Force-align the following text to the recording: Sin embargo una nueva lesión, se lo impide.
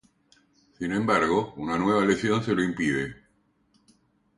Sin 0.79 0.93
embargo 0.93 1.53
una 1.57 1.77
nueva 1.77 2.03
lesión, 2.03 2.43
se 2.43 2.55
lo 2.55 2.63
impide. 2.63 3.17